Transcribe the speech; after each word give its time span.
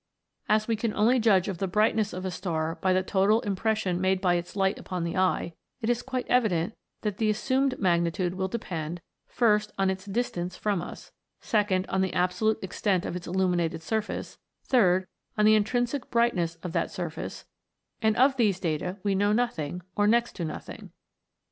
As 0.49 0.67
we 0.67 0.75
can 0.75 0.95
only 0.95 1.19
judge 1.19 1.47
of 1.47 1.59
the 1.59 1.67
brightness 1.67 2.11
of 2.11 2.25
a 2.25 2.31
star 2.31 2.75
by 2.81 2.91
the 2.91 3.03
total 3.03 3.39
impression 3.41 4.01
made 4.01 4.19
by 4.19 4.33
its 4.33 4.55
light 4.55 4.79
upon 4.79 5.03
the 5.03 5.15
eye, 5.15 5.53
it 5.79 5.91
is 5.91 6.01
quite 6.01 6.25
evident 6.27 6.75
that 7.01 7.17
the 7.17 7.29
assumed 7.29 7.77
magnitude 7.77 8.33
will 8.33 8.47
depend, 8.47 9.01
first, 9.27 9.71
on 9.77 9.91
its 9.91 10.05
distance 10.05 10.57
from 10.57 10.81
us; 10.81 11.11
second, 11.39 11.85
on 11.87 12.01
the 12.01 12.13
absolute 12.13 12.57
extent 12.63 13.05
of 13.05 13.15
its 13.15 13.27
illu 13.27 13.47
minated 13.47 13.81
surface; 13.83 14.39
third, 14.63 15.05
on 15.37 15.45
the 15.45 15.53
intrinsic 15.53 16.09
brightness 16.09 16.55
of 16.63 16.71
that 16.73 16.89
surface; 16.89 17.45
and 18.01 18.17
of 18.17 18.37
these 18.37 18.59
data 18.59 18.97
we 19.03 19.13
know 19.13 19.31
nothing, 19.31 19.83
or 19.95 20.07
next 20.07 20.35
to 20.35 20.43
nothing. 20.43 20.89